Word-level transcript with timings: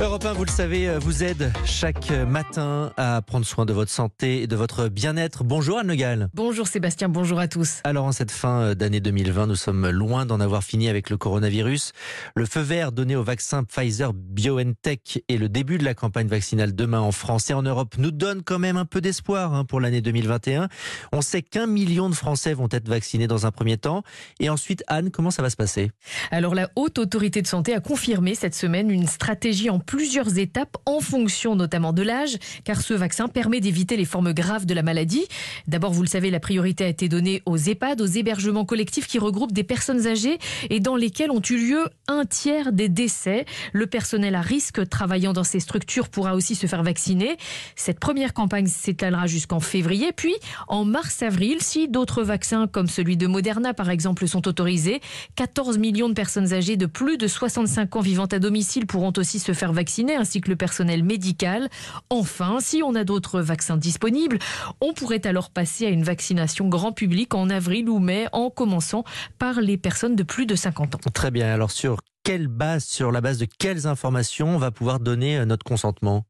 Europe 0.00 0.24
1, 0.24 0.32
vous 0.34 0.44
le 0.44 0.50
savez, 0.50 0.96
vous 1.00 1.24
aide 1.24 1.52
chaque 1.64 2.12
matin 2.12 2.92
à 2.96 3.20
prendre 3.20 3.44
soin 3.44 3.66
de 3.66 3.72
votre 3.72 3.90
santé 3.90 4.42
et 4.42 4.46
de 4.46 4.54
votre 4.54 4.88
bien-être. 4.88 5.42
Bonjour 5.42 5.76
Anne 5.78 5.88
Le 5.88 5.96
Gall. 5.96 6.28
Bonjour 6.34 6.68
Sébastien, 6.68 7.08
bonjour 7.08 7.40
à 7.40 7.48
tous. 7.48 7.80
Alors 7.82 8.04
en 8.04 8.12
cette 8.12 8.30
fin 8.30 8.60
euh, 8.60 8.74
d'année 8.76 9.00
2020, 9.00 9.48
nous 9.48 9.56
sommes 9.56 9.90
loin 9.90 10.24
d'en 10.24 10.38
avoir 10.38 10.62
fini 10.62 10.88
avec 10.88 11.10
le 11.10 11.16
coronavirus. 11.16 11.90
Le 12.36 12.46
feu 12.46 12.60
vert 12.60 12.92
donné 12.92 13.16
au 13.16 13.24
vaccin 13.24 13.64
Pfizer 13.64 14.12
BioNTech 14.14 15.24
et 15.28 15.36
le 15.36 15.48
début 15.48 15.78
de 15.78 15.84
la 15.84 15.94
campagne 15.94 16.28
vaccinale 16.28 16.76
demain 16.76 17.00
en 17.00 17.10
France 17.10 17.50
et 17.50 17.54
en 17.54 17.62
Europe 17.62 17.96
nous 17.98 18.12
donne 18.12 18.44
quand 18.44 18.60
même 18.60 18.76
un 18.76 18.84
peu 18.84 19.00
d'espoir 19.00 19.52
hein, 19.52 19.64
pour 19.64 19.80
l'année 19.80 20.00
2021. 20.00 20.68
On 21.10 21.22
sait 21.22 21.42
qu'un 21.42 21.66
million 21.66 22.08
de 22.08 22.14
Français 22.14 22.54
vont 22.54 22.68
être 22.70 22.88
vaccinés 22.88 23.26
dans 23.26 23.46
un 23.46 23.50
premier 23.50 23.78
temps. 23.78 24.04
Et 24.38 24.48
ensuite, 24.48 24.84
Anne, 24.86 25.10
comment 25.10 25.32
ça 25.32 25.42
va 25.42 25.50
se 25.50 25.56
passer? 25.56 25.90
Alors 26.30 26.54
la 26.54 26.70
Haute 26.76 27.00
Autorité 27.00 27.42
de 27.42 27.48
Santé 27.48 27.74
a 27.74 27.80
confirmé 27.80 28.36
cette 28.36 28.54
semaine 28.54 28.92
une 28.92 29.08
stratégie 29.08 29.70
en 29.70 29.80
plusieurs 29.88 30.38
étapes 30.38 30.76
en 30.84 31.00
fonction 31.00 31.56
notamment 31.56 31.94
de 31.94 32.02
l'âge, 32.02 32.36
car 32.62 32.82
ce 32.82 32.92
vaccin 32.92 33.26
permet 33.26 33.60
d'éviter 33.60 33.96
les 33.96 34.04
formes 34.04 34.34
graves 34.34 34.66
de 34.66 34.74
la 34.74 34.82
maladie. 34.82 35.24
D'abord, 35.66 35.92
vous 35.92 36.02
le 36.02 36.08
savez, 36.08 36.30
la 36.30 36.40
priorité 36.40 36.84
a 36.84 36.88
été 36.88 37.08
donnée 37.08 37.42
aux 37.46 37.56
EHPAD, 37.56 38.02
aux 38.02 38.06
hébergements 38.06 38.66
collectifs 38.66 39.06
qui 39.06 39.18
regroupent 39.18 39.52
des 39.52 39.64
personnes 39.64 40.06
âgées 40.06 40.38
et 40.68 40.80
dans 40.80 40.94
lesquels 40.94 41.30
ont 41.30 41.40
eu 41.40 41.56
lieu 41.56 41.88
un 42.06 42.26
tiers 42.26 42.70
des 42.72 42.90
décès. 42.90 43.46
Le 43.72 43.86
personnel 43.86 44.34
à 44.34 44.42
risque 44.42 44.86
travaillant 44.90 45.32
dans 45.32 45.42
ces 45.42 45.58
structures 45.58 46.10
pourra 46.10 46.34
aussi 46.34 46.54
se 46.54 46.66
faire 46.66 46.82
vacciner. 46.82 47.38
Cette 47.74 47.98
première 47.98 48.34
campagne 48.34 48.66
s'étalera 48.66 49.26
jusqu'en 49.26 49.58
février, 49.58 50.12
puis 50.12 50.34
en 50.68 50.84
mars-avril, 50.84 51.62
si 51.62 51.88
d'autres 51.88 52.22
vaccins 52.22 52.66
comme 52.66 52.88
celui 52.88 53.16
de 53.16 53.26
Moderna 53.26 53.72
par 53.72 53.88
exemple 53.88 54.28
sont 54.28 54.46
autorisés, 54.48 55.00
14 55.36 55.78
millions 55.78 56.10
de 56.10 56.14
personnes 56.14 56.52
âgées 56.52 56.76
de 56.76 56.84
plus 56.84 57.16
de 57.16 57.26
65 57.26 57.96
ans 57.96 58.00
vivant 58.00 58.26
à 58.26 58.38
domicile 58.38 58.86
pourront 58.86 59.14
aussi 59.16 59.38
se 59.38 59.54
faire 59.54 59.72
vacciner, 59.72 59.77
ainsi 60.16 60.40
que 60.40 60.48
le 60.48 60.56
personnel 60.56 61.02
médical. 61.02 61.68
Enfin, 62.10 62.58
si 62.60 62.82
on 62.84 62.94
a 62.94 63.04
d'autres 63.04 63.40
vaccins 63.40 63.76
disponibles, 63.76 64.38
on 64.80 64.92
pourrait 64.92 65.26
alors 65.26 65.50
passer 65.50 65.86
à 65.86 65.90
une 65.90 66.02
vaccination 66.02 66.68
grand 66.68 66.92
public 66.92 67.34
en 67.34 67.50
avril 67.50 67.88
ou 67.88 67.98
mai, 67.98 68.26
en 68.32 68.50
commençant 68.50 69.04
par 69.38 69.60
les 69.60 69.76
personnes 69.76 70.16
de 70.16 70.22
plus 70.22 70.46
de 70.46 70.54
50 70.54 70.94
ans. 70.94 70.98
Très 71.12 71.30
bien. 71.30 71.52
Alors 71.52 71.70
sur 71.70 71.98
quelle 72.24 72.48
base, 72.48 72.84
sur 72.84 73.12
la 73.12 73.20
base 73.20 73.38
de 73.38 73.46
quelles 73.46 73.86
informations 73.86 74.54
on 74.54 74.58
va 74.58 74.70
pouvoir 74.70 75.00
donner 75.00 75.38
euh, 75.38 75.44
notre 75.44 75.64
consentement? 75.64 76.26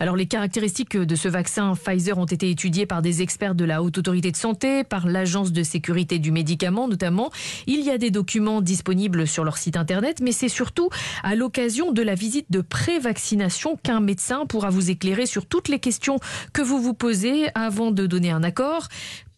Alors 0.00 0.16
les 0.16 0.26
caractéristiques 0.26 0.96
de 0.96 1.14
ce 1.14 1.28
vaccin 1.28 1.74
Pfizer 1.74 2.18
ont 2.18 2.26
été 2.26 2.50
étudiées 2.50 2.86
par 2.86 3.02
des 3.02 3.22
experts 3.22 3.54
de 3.54 3.64
la 3.64 3.82
Haute 3.82 3.98
Autorité 3.98 4.30
de 4.30 4.36
Santé, 4.36 4.84
par 4.84 5.06
l'Agence 5.06 5.52
de 5.52 5.62
sécurité 5.62 6.18
du 6.18 6.30
médicament 6.30 6.88
notamment. 6.88 7.30
Il 7.66 7.80
y 7.80 7.90
a 7.90 7.98
des 7.98 8.10
documents 8.10 8.60
disponibles 8.60 9.26
sur 9.26 9.44
leur 9.44 9.58
site 9.58 9.76
internet, 9.76 10.20
mais 10.22 10.32
c'est 10.32 10.48
surtout 10.48 10.88
à 11.22 11.34
l'occasion 11.34 11.92
de 11.92 12.02
la 12.02 12.14
visite 12.14 12.46
de 12.50 12.60
pré-vaccination 12.60 13.76
qu'un 13.82 14.00
médecin 14.00 14.46
pourra 14.46 14.70
vous 14.70 14.90
éclairer 14.90 15.26
sur 15.26 15.46
toutes 15.46 15.68
les 15.68 15.78
questions 15.78 16.18
que 16.52 16.62
vous 16.62 16.80
vous 16.80 16.94
posez 16.94 17.48
avant 17.54 17.90
de 17.90 18.06
donner 18.06 18.30
un 18.30 18.42
accord 18.42 18.88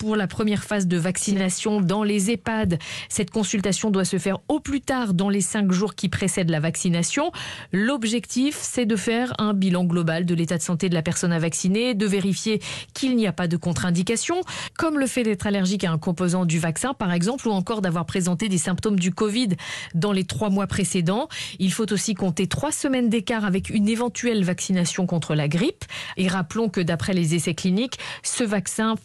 pour 0.04 0.16
la 0.16 0.26
première 0.26 0.64
phase 0.64 0.86
de 0.86 0.98
vaccination 0.98 1.80
dans 1.80 2.02
les 2.02 2.30
EHPAD. 2.30 2.78
Cette 3.08 3.30
consultation 3.30 3.90
doit 3.90 4.04
se 4.04 4.18
faire 4.18 4.38
au 4.48 4.60
plus 4.60 4.82
tard 4.82 5.14
dans 5.14 5.30
les 5.30 5.40
cinq 5.40 5.72
jours 5.72 5.94
qui 5.94 6.10
précèdent 6.10 6.50
la 6.50 6.60
vaccination. 6.60 7.32
L'objectif, 7.72 8.58
c'est 8.60 8.84
de 8.84 8.96
faire 8.96 9.32
un 9.38 9.54
bilan 9.54 9.84
global 9.84 10.26
de 10.26 10.34
l'état 10.34 10.58
de 10.58 10.62
santé 10.62 10.90
de 10.90 10.94
la 10.94 11.00
personne 11.00 11.32
à 11.32 11.38
vacciner, 11.38 11.94
de 11.94 12.04
vérifier 12.04 12.60
qu'il 12.92 13.16
n'y 13.16 13.26
a 13.26 13.32
pas 13.32 13.48
de 13.48 13.56
contre-indication, 13.56 14.42
comme 14.76 14.98
le 14.98 15.06
fait 15.06 15.22
d'être 15.22 15.46
allergique 15.46 15.84
à 15.84 15.90
un 15.90 15.96
composant 15.96 16.44
du 16.44 16.58
vaccin, 16.58 16.92
par 16.92 17.10
exemple, 17.10 17.48
ou 17.48 17.52
encore 17.52 17.80
d'avoir 17.80 18.04
présenté 18.04 18.50
des 18.50 18.58
symptômes 18.58 19.00
du 19.00 19.10
Covid 19.10 19.48
dans 19.94 20.12
les 20.12 20.24
trois 20.24 20.50
mois 20.50 20.66
précédents. 20.66 21.28
Il 21.58 21.72
faut 21.72 21.90
aussi 21.94 22.12
compter 22.12 22.46
trois 22.46 22.72
semaines 22.72 23.08
d'écart 23.08 23.46
avec 23.46 23.70
une 23.70 23.88
éventuelle 23.88 24.44
vaccination 24.44 25.06
contre 25.06 25.34
la 25.34 25.48
grippe. 25.48 25.86
Et 26.18 26.28
rappelons 26.28 26.68
que 26.68 26.82
d'après 26.82 27.14
les 27.14 27.34
essais 27.34 27.54
cliniques, 27.54 27.98
ce 28.22 28.44
vaccin 28.44 28.96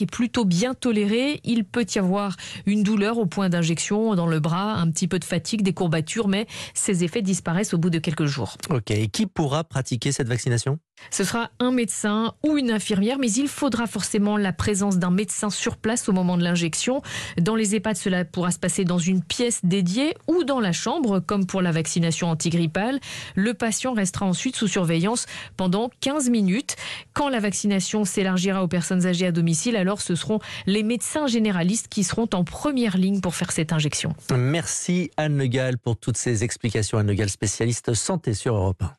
Est 0.00 0.06
plutôt 0.06 0.46
bien 0.46 0.72
toléré. 0.72 1.40
Il 1.44 1.64
peut 1.64 1.84
y 1.94 1.98
avoir 1.98 2.36
une 2.64 2.82
douleur 2.82 3.18
au 3.18 3.26
point 3.26 3.50
d'injection 3.50 4.14
dans 4.14 4.26
le 4.26 4.40
bras, 4.40 4.76
un 4.76 4.90
petit 4.90 5.08
peu 5.08 5.18
de 5.18 5.24
fatigue, 5.24 5.60
des 5.60 5.74
courbatures, 5.74 6.26
mais 6.26 6.46
ces 6.72 7.04
effets 7.04 7.20
disparaissent 7.20 7.74
au 7.74 7.78
bout 7.78 7.90
de 7.90 7.98
quelques 7.98 8.24
jours. 8.24 8.56
Ok, 8.70 8.92
et 8.92 9.08
qui 9.08 9.26
pourra 9.26 9.62
pratiquer 9.62 10.10
cette 10.10 10.28
vaccination? 10.28 10.78
Ce 11.10 11.24
sera 11.24 11.50
un 11.58 11.70
médecin 11.70 12.34
ou 12.44 12.58
une 12.58 12.70
infirmière, 12.70 13.18
mais 13.18 13.30
il 13.32 13.48
faudra 13.48 13.86
forcément 13.86 14.36
la 14.36 14.52
présence 14.52 14.98
d'un 14.98 15.10
médecin 15.10 15.50
sur 15.50 15.76
place 15.76 16.08
au 16.08 16.12
moment 16.12 16.36
de 16.36 16.42
l'injection. 16.42 17.02
Dans 17.38 17.56
les 17.56 17.74
EHPAD, 17.74 17.96
cela 17.96 18.24
pourra 18.24 18.50
se 18.50 18.58
passer 18.58 18.84
dans 18.84 18.98
une 18.98 19.22
pièce 19.22 19.60
dédiée 19.64 20.14
ou 20.28 20.44
dans 20.44 20.60
la 20.60 20.72
chambre, 20.72 21.20
comme 21.20 21.46
pour 21.46 21.62
la 21.62 21.72
vaccination 21.72 22.28
antigrippale. 22.28 23.00
Le 23.34 23.54
patient 23.54 23.94
restera 23.94 24.26
ensuite 24.26 24.56
sous 24.56 24.68
surveillance 24.68 25.26
pendant 25.56 25.90
15 26.00 26.28
minutes. 26.28 26.76
Quand 27.14 27.28
la 27.28 27.40
vaccination 27.40 28.04
s'élargira 28.04 28.62
aux 28.62 28.68
personnes 28.68 29.06
âgées 29.06 29.26
à 29.26 29.32
domicile, 29.32 29.76
alors 29.90 30.00
ce 30.00 30.14
seront 30.14 30.38
les 30.66 30.84
médecins 30.84 31.26
généralistes 31.26 31.88
qui 31.88 32.04
seront 32.04 32.28
en 32.32 32.44
première 32.44 32.96
ligne 32.96 33.20
pour 33.20 33.34
faire 33.34 33.50
cette 33.50 33.72
injection. 33.72 34.14
Merci 34.32 35.10
Anne 35.16 35.36
Le 35.36 35.48
Gall 35.48 35.78
pour 35.78 35.96
toutes 35.96 36.16
ces 36.16 36.44
explications. 36.44 36.98
Anne 36.98 37.08
Le 37.08 37.14
Gall, 37.14 37.28
spécialiste 37.28 37.92
santé 37.94 38.34
sur 38.34 38.54
Europe 38.54 38.82
1. 38.82 38.88